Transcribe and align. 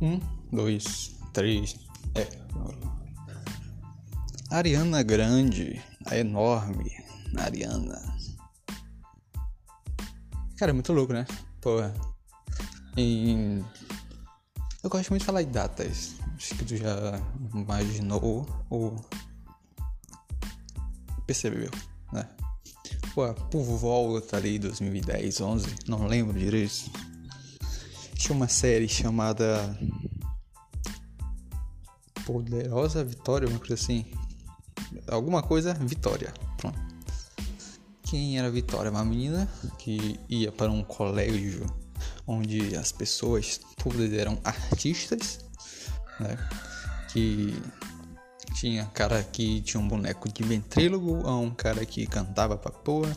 Um, 0.00 0.18
dois, 0.50 1.16
três. 1.32 1.76
É. 2.14 2.26
Ariana 4.50 5.02
Grande, 5.02 5.80
a 6.06 6.16
enorme 6.16 6.90
Ariana. 7.36 8.00
Cara, 10.56 10.70
é 10.70 10.72
muito 10.72 10.92
louco, 10.92 11.12
né? 11.12 11.26
Porra. 11.60 11.94
E... 12.96 13.62
Eu 14.82 14.88
gosto 14.88 15.10
muito 15.10 15.20
de 15.20 15.26
falar 15.26 15.42
de 15.42 15.50
datas. 15.50 16.14
Acho 16.36 16.54
que 16.54 16.64
tu 16.64 16.76
já 16.76 17.20
imaginou 17.54 18.46
ou 18.70 18.96
percebeu, 21.26 21.70
né? 22.12 22.26
Pô, 23.14 23.32
por 23.34 23.62
volta 23.62 24.38
ali 24.38 24.58
2010, 24.58 25.40
11, 25.40 25.66
não 25.86 26.06
lembro 26.06 26.38
direito 26.38 26.90
uma 28.32 28.48
série 28.48 28.88
chamada 28.88 29.78
Poderosa 32.24 33.04
Vitória, 33.04 33.48
uma 33.48 33.58
coisa 33.58 33.74
assim. 33.74 34.06
Alguma 35.08 35.42
coisa 35.42 35.74
Vitória. 35.74 36.32
Pronto. 36.56 36.78
Quem 38.02 38.38
era 38.38 38.50
Vitória? 38.50 38.90
Uma 38.90 39.04
menina 39.04 39.48
que 39.78 40.18
ia 40.28 40.50
para 40.50 40.70
um 40.70 40.82
colégio 40.82 41.66
onde 42.26 42.76
as 42.76 42.92
pessoas 42.92 43.60
todas 43.82 44.12
eram 44.12 44.38
artistas, 44.44 45.40
né? 46.18 46.36
Que 47.12 47.54
tinha 48.54 48.84
cara 48.86 49.22
que 49.22 49.60
tinha 49.62 49.80
um 49.80 49.88
boneco 49.88 50.28
de 50.32 50.42
ventrílogo, 50.42 51.28
um 51.28 51.50
cara 51.50 51.84
que 51.84 52.06
cantava 52.06 52.56
pra 52.56 52.70
porra, 52.70 53.16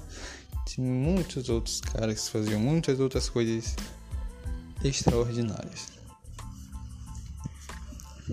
tinha 0.65 0.87
muitos 0.87 1.49
outros 1.49 1.81
caras 1.81 2.25
que 2.25 2.31
faziam 2.31 2.59
muitas 2.59 2.99
outras 2.99 3.29
coisas 3.29 3.75
extraordinárias. 4.83 5.87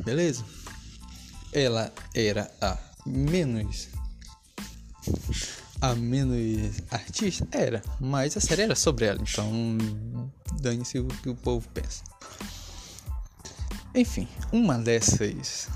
Beleza? 0.04 0.44
Ela 1.52 1.92
era 2.14 2.50
a 2.60 2.78
menos. 3.06 3.88
A 5.80 5.94
menos 5.94 6.82
artista? 6.90 7.46
Era, 7.52 7.82
mas 7.98 8.36
a 8.36 8.40
série 8.40 8.62
era 8.62 8.76
sobre 8.76 9.06
ela, 9.06 9.20
então 9.22 9.78
dane-se 10.60 10.98
o 10.98 11.08
que 11.08 11.28
o 11.28 11.34
povo 11.34 11.66
pensa. 11.70 12.04
Enfim, 13.94 14.28
uma 14.52 14.78
dessas 14.78 15.68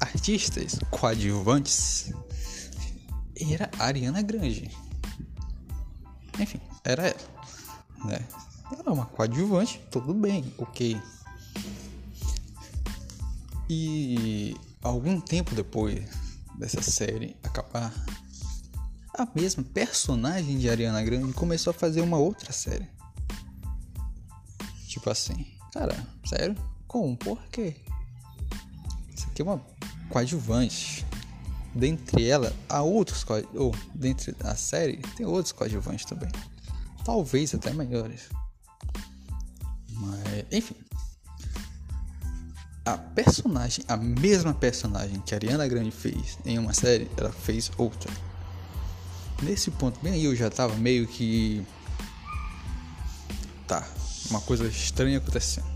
artistas 0.00 0.78
coadjuvantes 0.90 2.12
era 3.36 3.70
a 3.78 3.86
Ariana 3.86 4.20
Grande. 4.20 4.70
Enfim, 6.38 6.60
era 6.84 7.06
ela, 7.06 7.30
né? 8.04 8.28
Ela 8.80 8.88
é 8.88 8.92
uma 8.92 9.04
coadjuvante, 9.04 9.78
tudo 9.90 10.14
bem, 10.14 10.54
ok. 10.56 10.98
E 13.68 14.56
algum 14.82 15.20
tempo 15.20 15.54
depois 15.54 16.08
dessa 16.58 16.80
série 16.80 17.36
acabar, 17.42 17.92
a 19.14 19.28
mesma 19.34 19.62
personagem 19.62 20.58
de 20.58 20.70
Ariana 20.70 21.02
Grande 21.02 21.34
começou 21.34 21.72
a 21.72 21.74
fazer 21.74 22.00
uma 22.00 22.16
outra 22.16 22.52
série. 22.52 22.88
Tipo 24.88 25.10
assim, 25.10 25.46
cara, 25.74 25.94
sério? 26.24 26.56
Como? 26.88 27.14
Por 27.18 27.38
quê? 27.48 27.76
Isso 29.14 29.26
aqui 29.26 29.42
é 29.42 29.44
uma 29.44 29.60
coadjuvante. 30.08 31.04
Dentre 31.74 32.26
ela, 32.26 32.50
há 32.66 32.80
outros 32.80 33.26
ou 33.54 33.74
dentre 33.94 34.34
a 34.40 34.56
série 34.56 34.96
tem 35.18 35.26
outros 35.26 35.52
coadjuvantes 35.52 36.06
também. 36.06 36.30
Talvez 37.04 37.54
até 37.54 37.74
melhores. 37.74 38.30
Mas, 40.00 40.46
enfim. 40.50 40.74
A 42.84 42.96
personagem, 42.96 43.84
a 43.86 43.96
mesma 43.96 44.54
personagem 44.54 45.20
que 45.20 45.34
a 45.34 45.36
Ariana 45.36 45.68
Grande 45.68 45.90
fez 45.90 46.38
em 46.44 46.58
uma 46.58 46.72
série, 46.72 47.10
ela 47.16 47.30
fez 47.30 47.70
outra. 47.76 48.10
Nesse 49.42 49.70
ponto, 49.70 50.00
bem 50.00 50.14
aí 50.14 50.24
eu 50.24 50.34
já 50.34 50.50
tava 50.50 50.74
meio 50.76 51.06
que. 51.06 51.64
Tá, 53.66 53.86
uma 54.30 54.40
coisa 54.40 54.66
estranha 54.66 55.18
acontecendo. 55.18 55.68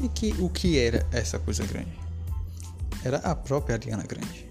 E 0.00 0.08
que 0.08 0.34
o 0.38 0.48
que 0.48 0.78
era 0.78 1.06
essa 1.12 1.38
coisa 1.38 1.66
grande? 1.66 1.92
Era 3.04 3.18
a 3.18 3.34
própria 3.34 3.74
Ariana 3.74 4.04
Grande. 4.04 4.48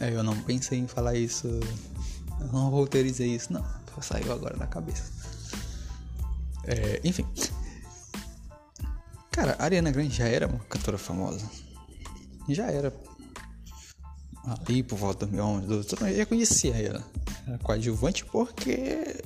Eu 0.00 0.22
não 0.22 0.36
pensei 0.42 0.78
em 0.78 0.86
falar 0.86 1.14
isso. 1.14 1.46
Eu 2.40 2.46
não 2.52 2.68
roteirizei 2.68 3.34
isso, 3.34 3.52
não. 3.52 3.64
Saiu 4.00 4.32
agora 4.32 4.56
da 4.56 4.66
cabeça. 4.66 5.17
É, 6.68 7.00
enfim. 7.02 7.26
Cara, 9.30 9.56
a 9.58 9.64
Ariana 9.64 9.90
Grande 9.90 10.14
já 10.14 10.26
era 10.28 10.46
uma 10.46 10.58
cantora 10.58 10.98
famosa. 10.98 11.48
Já 12.46 12.66
era. 12.66 12.92
Ali 14.44 14.82
por 14.82 14.98
volta 14.98 15.26
do 15.26 15.32
2011, 15.32 15.96
eu 16.00 16.16
já 16.16 16.26
conhecia 16.26 16.76
ela. 16.76 17.04
Era 17.46 17.58
coadjuvante 17.58 18.24
porque. 18.26 19.22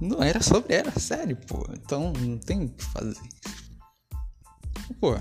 Não 0.00 0.20
era 0.20 0.42
sobre 0.42 0.74
ela, 0.74 0.90
sério, 0.98 1.36
pô. 1.36 1.64
Então 1.72 2.12
não 2.12 2.36
tem 2.36 2.64
o 2.64 2.68
que 2.68 2.84
fazer. 2.84 3.20
Pô. 5.00 5.14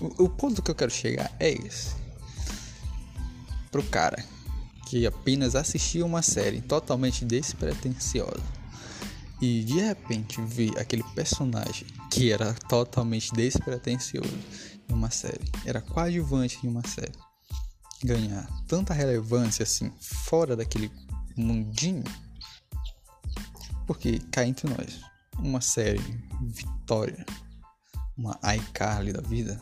O, 0.00 0.24
o 0.24 0.28
ponto 0.28 0.62
que 0.62 0.70
eu 0.70 0.74
quero 0.74 0.92
chegar 0.92 1.34
é 1.40 1.50
esse. 1.50 1.96
Pro 3.72 3.82
cara 3.82 4.24
que 4.86 5.04
apenas 5.04 5.56
assistia 5.56 6.06
uma 6.06 6.22
série 6.22 6.60
totalmente 6.60 7.24
despretensiosa 7.24 8.55
e 9.40 9.62
de 9.64 9.80
repente 9.80 10.40
ver 10.40 10.78
aquele 10.78 11.02
personagem 11.14 11.86
que 12.10 12.32
era 12.32 12.54
totalmente 12.54 13.32
despretensioso 13.32 14.32
em 14.88 14.92
uma 14.92 15.10
série, 15.10 15.44
era 15.64 15.80
coadjuvante 15.80 16.58
em 16.64 16.68
uma 16.68 16.86
série, 16.86 17.12
ganhar 18.02 18.46
tanta 18.66 18.94
relevância 18.94 19.62
assim 19.62 19.92
fora 20.00 20.56
daquele 20.56 20.90
mundinho, 21.36 22.04
porque 23.86 24.18
cá 24.30 24.46
entre 24.46 24.68
nós, 24.68 25.00
uma 25.38 25.60
série 25.60 26.00
Vitória, 26.42 27.24
uma 28.16 28.38
iCarly 28.56 29.12
da 29.12 29.20
vida, 29.20 29.60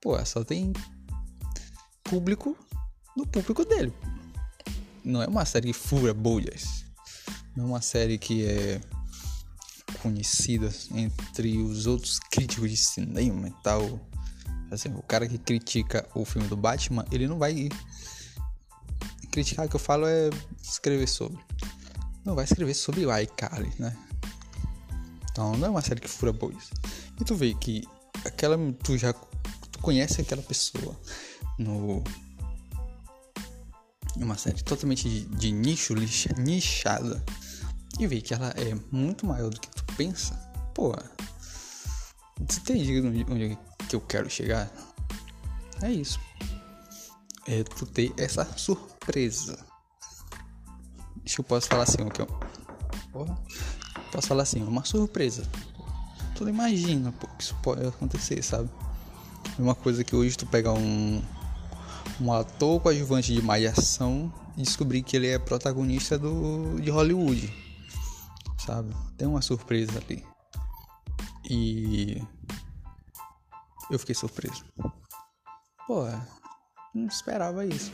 pô, 0.00 0.22
só 0.24 0.44
tem 0.44 0.72
público 2.02 2.56
no 3.16 3.26
público 3.26 3.64
dele. 3.64 3.92
Não 5.04 5.22
é 5.22 5.26
uma 5.26 5.44
série 5.44 5.68
que 5.68 5.72
fura 5.72 6.14
bolhas 6.14 6.91
é 7.56 7.62
uma 7.62 7.80
série 7.80 8.18
que 8.18 8.46
é 8.46 8.80
conhecida 10.00 10.72
entre 10.94 11.58
os 11.58 11.86
outros 11.86 12.18
críticos 12.18 12.70
de 12.70 12.76
cinema 12.76 13.48
e 13.48 13.54
tal. 13.62 14.00
Assim, 14.70 14.88
o 14.88 15.02
cara 15.02 15.28
que 15.28 15.36
critica 15.36 16.08
o 16.14 16.24
filme 16.24 16.48
do 16.48 16.56
Batman, 16.56 17.04
ele 17.12 17.28
não 17.28 17.38
vai 17.38 17.68
criticar 19.30 19.66
o 19.66 19.68
que 19.68 19.76
eu 19.76 19.80
falo 19.80 20.06
é 20.06 20.30
escrever 20.62 21.08
sobre. 21.08 21.38
Não 22.24 22.34
vai 22.34 22.44
escrever 22.44 22.74
sobre 22.74 23.04
o 23.04 23.18
iCarly, 23.18 23.72
né? 23.78 23.96
Então 25.30 25.56
não 25.56 25.66
é 25.66 25.70
uma 25.70 25.82
série 25.82 26.00
que 26.00 26.08
fura 26.08 26.32
bois. 26.32 26.70
E 27.20 27.24
tu 27.24 27.34
vê 27.34 27.54
que 27.54 27.82
aquela 28.24 28.56
tu 28.82 28.96
já 28.96 29.12
tu 29.12 29.78
conhece 29.80 30.20
aquela 30.20 30.42
pessoa 30.42 30.98
no 31.58 32.02
uma 34.16 34.36
série 34.36 34.62
totalmente 34.62 35.08
de, 35.08 35.24
de 35.24 35.52
nicho, 35.52 35.94
lixa, 35.94 36.28
nichada, 36.38 37.24
e 37.98 38.06
vê 38.06 38.20
que 38.20 38.34
ela 38.34 38.48
é 38.50 38.74
muito 38.90 39.26
maior 39.26 39.50
do 39.50 39.60
que 39.60 39.68
tu 39.70 39.84
pensa, 39.96 40.34
pô, 40.74 40.94
você 42.38 42.60
entende 42.60 43.00
onde, 43.00 43.26
onde 43.30 43.58
que 43.88 43.96
eu 43.96 44.00
quero 44.00 44.28
chegar? 44.30 44.70
É 45.82 45.90
isso. 45.90 46.18
É 47.46 47.62
tu 47.62 47.86
ter 47.86 48.12
essa 48.16 48.44
surpresa. 48.56 49.58
Acho 51.24 51.36
que 51.36 51.40
eu 51.40 51.44
posso 51.44 51.68
falar 51.68 51.84
assim, 51.84 52.02
o 52.02 52.10
que 52.10 52.22
eu. 52.22 52.26
Porra. 53.12 53.38
Posso 54.10 54.28
falar 54.28 54.42
assim, 54.42 54.62
uma 54.62 54.84
surpresa. 54.84 55.46
Tu 56.34 56.44
não 56.44 56.50
imagina, 56.50 57.12
pô, 57.12 57.26
que 57.28 57.42
isso 57.42 57.54
pode 57.62 57.86
acontecer, 57.86 58.42
sabe? 58.42 58.70
É 59.58 59.62
uma 59.62 59.74
coisa 59.74 60.02
que 60.02 60.14
hoje 60.16 60.36
tu 60.36 60.46
pegar 60.46 60.72
um 60.72 61.22
um 62.20 62.32
ator 62.32 62.80
coadjuvante 62.80 63.32
de 63.34 63.42
malhação 63.42 64.32
e 64.56 64.62
descobrir 64.62 65.02
que 65.02 65.16
ele 65.16 65.28
é 65.28 65.38
protagonista 65.38 66.18
do, 66.18 66.80
de 66.80 66.90
Hollywood. 66.90 67.52
Sabe? 68.64 68.94
Tem 69.16 69.26
uma 69.26 69.42
surpresa 69.42 69.98
ali. 69.98 70.24
E 71.50 72.22
eu 73.90 73.98
fiquei 73.98 74.14
surpreso. 74.14 74.64
Pô, 75.86 76.04
não 76.94 77.06
esperava 77.06 77.66
isso. 77.66 77.92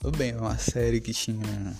Tudo 0.00 0.16
bem, 0.16 0.30
é 0.30 0.36
uma 0.36 0.58
série 0.58 1.00
que 1.00 1.12
tinha 1.12 1.76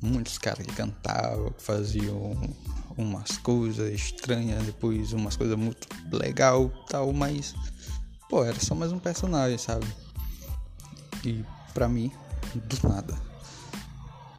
muitos 0.00 0.38
caras 0.38 0.64
que 0.64 0.72
cantavam, 0.72 1.50
que 1.50 1.62
faziam 1.62 2.32
umas 2.96 3.38
coisas 3.38 3.92
estranhas, 3.92 4.64
depois 4.64 5.12
umas 5.12 5.36
coisas 5.36 5.56
muito 5.56 5.88
legal 6.12 6.70
tal, 6.88 7.12
mas 7.12 7.54
pô, 8.28 8.44
era 8.44 8.58
só 8.60 8.74
mais 8.74 8.92
um 8.92 8.98
personagem, 8.98 9.58
sabe? 9.58 9.86
E 11.24 11.44
pra 11.74 11.88
mim, 11.88 12.12
do 12.54 12.88
nada. 12.88 13.27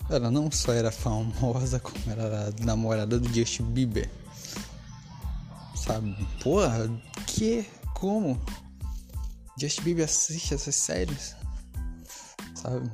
Ela 0.09 0.31
não 0.31 0.51
só 0.51 0.73
era 0.73 0.91
famosa, 0.91 1.79
como 1.79 1.97
era 2.09 2.53
namorada 2.61 3.19
do 3.19 3.33
Justin 3.33 3.65
Bieber. 3.65 4.09
Sabe? 5.75 6.15
Porra, 6.43 6.89
que? 7.27 7.65
Como? 7.93 8.39
Justin 9.57 9.81
Bieber 9.81 10.05
assiste 10.05 10.53
essas 10.53 10.75
séries? 10.75 11.35
Sabe? 12.55 12.89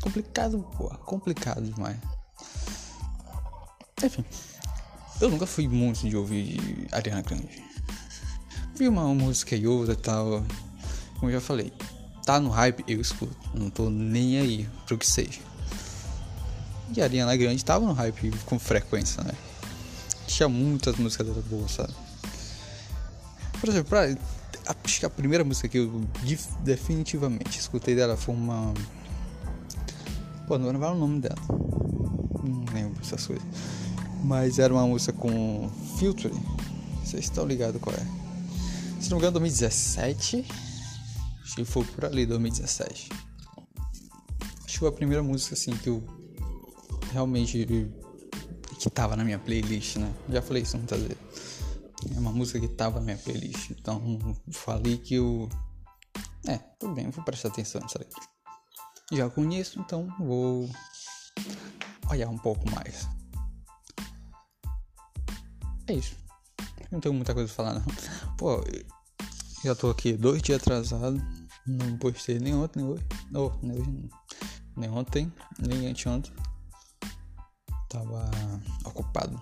Complicado, 0.00 0.58
porra. 0.76 0.96
Complicado 0.98 1.62
demais. 1.62 1.98
Enfim. 4.02 4.24
Eu 5.20 5.30
nunca 5.30 5.46
fui 5.46 5.66
muito 5.66 6.08
de 6.08 6.16
ouvir 6.16 6.88
Ariana 6.92 7.22
Grande. 7.22 7.64
Vi 8.74 8.86
uma 8.86 9.02
música 9.14 9.56
e 9.56 9.66
outra 9.66 9.94
e 9.94 9.96
tal. 9.96 10.44
Como 11.14 11.30
eu 11.30 11.32
já 11.32 11.40
falei, 11.40 11.72
tá 12.24 12.38
no 12.38 12.50
hype, 12.50 12.84
eu 12.86 13.00
escuto. 13.00 13.34
Não 13.54 13.70
tô 13.70 13.88
nem 13.88 14.38
aí 14.38 14.68
pro 14.86 14.98
que 14.98 15.06
seja. 15.06 15.40
E 16.94 17.00
a 17.00 17.04
Ariana 17.04 17.36
Grande 17.36 17.64
tava 17.64 17.84
no 17.84 17.92
hype 17.92 18.30
com 18.44 18.58
frequência, 18.58 19.22
né? 19.22 19.32
Tinha 20.26 20.48
muitas 20.48 20.96
músicas 20.96 21.26
dela 21.26 21.42
boas, 21.48 21.72
sabe? 21.72 21.92
Por 23.60 23.68
exemplo, 23.68 23.88
pra, 23.88 24.16
acho 24.84 25.00
que 25.00 25.06
a 25.06 25.10
primeira 25.10 25.44
música 25.44 25.68
que 25.68 25.78
eu 25.78 26.04
definitivamente 26.62 27.58
escutei 27.58 27.94
dela 27.94 28.16
foi 28.16 28.34
uma. 28.34 28.72
Pô, 30.46 30.58
não 30.58 30.70
lembro 30.70 30.88
o 30.88 30.94
nome 30.94 31.20
dela. 31.20 31.40
Não 32.44 32.64
lembro 32.72 33.00
essas 33.02 33.26
coisas. 33.26 33.44
Mas 34.22 34.58
era 34.58 34.72
uma 34.72 34.86
música 34.86 35.12
com 35.12 35.70
Filtre. 35.98 36.32
Vocês 37.04 37.24
estão 37.24 37.46
ligados 37.46 37.80
qual 37.80 37.94
é? 37.94 38.06
Se 39.00 39.10
não 39.10 39.18
me 39.18 39.22
engano, 39.22 39.32
2017. 39.32 40.44
Acho 41.42 41.56
que 41.56 41.64
foi 41.64 41.84
por 41.84 42.04
ali, 42.04 42.26
2017. 42.26 43.08
Acho 44.64 44.66
que 44.66 44.78
foi 44.78 44.88
a 44.88 44.92
primeira 44.92 45.22
música 45.22 45.54
assim 45.54 45.72
que 45.72 45.88
eu 45.88 46.02
realmente 47.12 47.66
que 48.78 48.90
tava 48.90 49.16
na 49.16 49.24
minha 49.24 49.38
playlist, 49.38 49.96
né? 49.96 50.12
Já 50.28 50.42
falei 50.42 50.62
isso 50.62 50.76
muitas 50.76 51.00
vezes. 51.00 51.18
É 52.14 52.18
uma 52.18 52.32
música 52.32 52.60
que 52.60 52.68
tava 52.68 52.98
na 53.00 53.06
minha 53.06 53.18
playlist. 53.18 53.70
Então 53.70 54.36
falei 54.50 54.98
que 54.98 55.14
eu. 55.14 55.48
É, 56.46 56.58
tudo 56.78 56.94
bem, 56.94 57.10
vou 57.10 57.24
prestar 57.24 57.48
atenção 57.48 57.80
nisso 57.80 57.98
aí. 57.98 58.06
Já 59.16 59.30
conheço, 59.30 59.80
então 59.80 60.12
vou 60.18 60.68
olhar 62.10 62.28
um 62.28 62.38
pouco 62.38 62.70
mais. 62.70 63.08
É 65.88 65.94
isso. 65.94 66.16
Não 66.90 67.00
tenho 67.00 67.14
muita 67.14 67.34
coisa 67.34 67.52
pra 67.52 67.64
falar 67.64 67.74
não. 67.80 67.86
Pô, 68.36 68.62
já 69.64 69.74
tô 69.74 69.90
aqui 69.90 70.12
dois 70.12 70.42
dias 70.42 70.60
atrasado. 70.60 71.20
Não 71.66 71.98
postei 71.98 72.38
nem 72.38 72.54
ontem, 72.54 72.80
nem 72.80 72.88
hoje. 72.88 73.04
Oh, 73.34 73.50
nem 73.62 73.80
hoje 73.80 74.10
Nem 74.76 74.90
ontem, 74.90 75.32
nem 75.58 75.88
anteontem. 75.88 76.32
Tava 77.96 78.30
ocupado. 78.84 79.40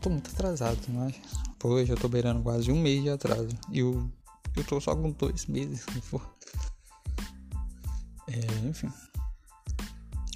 Tô 0.00 0.08
muito 0.08 0.30
atrasado, 0.30 0.78
mas. 0.90 1.16
Pô, 1.58 1.84
já 1.84 1.96
tô 1.96 2.08
beirando 2.08 2.40
quase 2.44 2.70
um 2.70 2.80
mês 2.80 3.02
de 3.02 3.10
atraso. 3.10 3.48
E 3.72 3.80
eu, 3.80 4.08
eu 4.54 4.62
tô 4.62 4.80
só 4.80 4.94
com 4.94 5.10
dois 5.10 5.46
meses. 5.46 5.84
É, 8.28 8.68
enfim. 8.68 8.92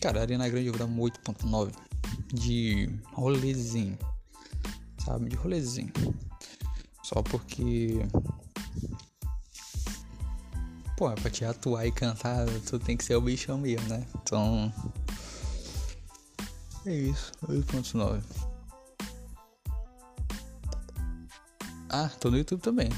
Cara, 0.00 0.19
a 0.19 0.22
Arena 0.22 0.49
Grande 0.49 0.66
eu 0.66 0.87
um 0.87 0.96
8.9 0.96 1.72
de 2.32 2.90
rolezinho. 3.12 3.96
Sabe? 5.05 5.28
De 5.28 5.37
rolezinho. 5.37 5.93
Só 7.05 7.22
porque. 7.22 8.00
Pô, 10.96 11.12
pra 11.12 11.31
te 11.31 11.44
atuar 11.44 11.87
e 11.87 11.93
cantar, 11.93 12.46
tu 12.66 12.81
tem 12.81 12.96
que 12.96 13.05
ser 13.05 13.14
o 13.14 13.20
bichão 13.20 13.56
mesmo, 13.56 13.88
né? 13.88 14.05
Então. 14.16 14.72
É 16.84 16.94
isso, 16.94 17.32
8.9. 17.46 18.23
Ah, 21.88 22.08
tô 22.19 22.31
no 22.31 22.38
YouTube 22.38 22.61
também. 22.61 22.88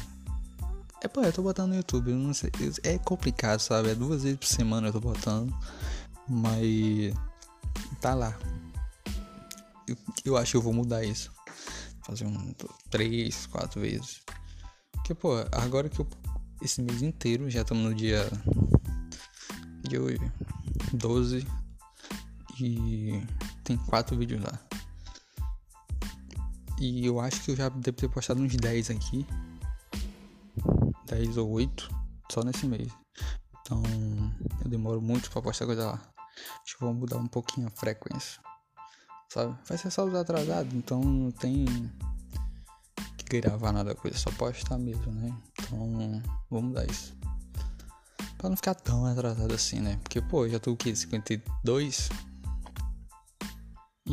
É, 1.02 1.08
pô, 1.08 1.20
eu 1.20 1.32
tô 1.32 1.42
botando 1.42 1.70
no 1.70 1.76
YouTube, 1.76 2.12
não 2.12 2.32
sei. 2.32 2.50
É 2.82 2.96
complicado, 2.96 3.60
sabe? 3.60 3.90
É 3.90 3.94
duas 3.94 4.22
vezes 4.22 4.38
por 4.38 4.46
semana 4.46 4.88
eu 4.88 4.92
tô 4.92 5.00
botando. 5.00 5.54
Mas. 6.26 7.12
Tá 8.00 8.14
lá. 8.14 8.38
Eu, 9.86 9.96
eu 10.24 10.36
acho 10.38 10.52
que 10.52 10.56
eu 10.56 10.62
vou 10.62 10.72
mudar 10.72 11.04
isso. 11.04 11.30
Fazer 12.04 12.24
um. 12.24 12.54
Três, 12.88 13.44
quatro 13.46 13.82
vezes. 13.82 14.22
Porque, 14.92 15.14
pô, 15.14 15.32
agora 15.52 15.90
que 15.90 16.00
eu. 16.00 16.08
Esse 16.62 16.80
mês 16.80 17.02
inteiro, 17.02 17.50
já 17.50 17.60
estamos 17.60 17.84
no 17.84 17.94
dia. 17.94 18.26
De 19.82 19.98
hoje. 19.98 20.32
12. 20.94 21.46
E. 22.60 23.22
Tem 23.64 23.76
quatro 23.76 24.16
vídeos 24.16 24.42
lá. 24.42 24.60
E 26.78 27.06
eu 27.06 27.18
acho 27.18 27.42
que 27.42 27.50
eu 27.50 27.56
já 27.56 27.68
devo 27.68 27.96
ter 27.96 28.08
postado 28.08 28.40
uns 28.40 28.54
10 28.54 28.90
aqui. 28.90 29.26
10 31.06 31.38
ou 31.38 31.50
8 31.50 31.88
só 32.30 32.42
nesse 32.42 32.66
mês. 32.66 32.92
Então 33.60 33.82
eu 34.62 34.70
demoro 34.70 35.00
muito 35.00 35.30
pra 35.30 35.40
postar 35.40 35.66
coisa 35.66 35.86
lá. 35.86 36.00
Acho 36.62 36.76
que 36.76 36.84
vou 36.84 36.92
mudar 36.92 37.16
um 37.16 37.26
pouquinho 37.26 37.68
a 37.68 37.70
frequência. 37.70 38.40
Sabe? 39.30 39.56
Vai 39.66 39.78
ser 39.78 39.90
só 39.90 40.04
os 40.04 40.14
atrasados, 40.14 40.72
então 40.74 41.00
não 41.00 41.30
tem 41.30 41.64
que 43.16 43.40
gravar 43.40 43.72
nada 43.72 43.94
coisa, 43.94 44.16
só 44.18 44.30
postar 44.32 44.78
mesmo, 44.78 45.10
né? 45.12 45.34
Então 45.60 46.22
vou 46.50 46.62
mudar 46.62 46.84
isso. 46.84 47.16
Pra 48.36 48.50
não 48.50 48.56
ficar 48.56 48.74
tão 48.74 49.06
atrasado 49.06 49.54
assim, 49.54 49.80
né? 49.80 49.96
Porque, 50.02 50.20
pô, 50.20 50.48
já 50.48 50.60
tô 50.60 50.72
o 50.72 50.76
quê? 50.76 50.94
52? 50.94 52.10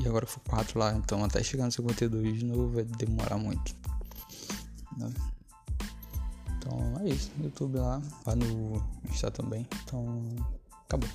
E 0.04 0.08
agora 0.08 0.26
foi 0.26 0.42
4 0.50 0.80
lá, 0.80 0.94
então 0.94 1.24
até 1.24 1.44
chegar 1.44 1.66
no 1.66 1.72
52 1.72 2.40
de 2.40 2.46
novo 2.46 2.74
vai 2.74 2.84
demorar 2.84 3.38
muito. 3.38 3.76
Né? 4.98 5.14
Então 6.58 7.00
é 7.02 7.10
isso. 7.10 7.32
YouTube 7.42 7.78
lá, 7.78 8.02
vai 8.26 8.36
no 8.36 8.84
Insta 9.10 9.30
também. 9.30 9.68
Então 9.84 10.26
acabou. 10.86 11.10